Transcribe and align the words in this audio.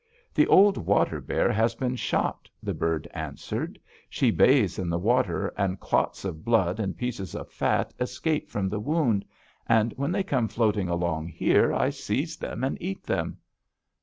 "'The 0.33 0.47
old 0.47 0.77
water 0.79 1.21
bear 1.21 1.51
has 1.51 1.75
been 1.75 1.95
shot,' 1.95 2.49
the 2.63 2.73
bird 2.73 3.07
answered. 3.13 3.77
'She 4.09 4.31
bathes 4.31 4.79
in 4.79 4.89
the 4.89 4.97
water, 4.97 5.53
and 5.55 5.79
clots 5.79 6.25
of 6.25 6.43
blood 6.43 6.79
and 6.79 6.97
pieces 6.97 7.35
of 7.35 7.51
fat 7.51 7.93
escape 7.99 8.49
from 8.49 8.67
the 8.67 8.79
wound, 8.79 9.23
and 9.67 9.93
when 9.97 10.11
they 10.11 10.23
come 10.23 10.47
floating 10.47 10.89
along 10.89 11.27
here 11.27 11.71
I 11.71 11.91
seize 11.91 12.35
them, 12.35 12.63
and 12.63 12.81
eat 12.81 13.03
them.' 13.03 13.37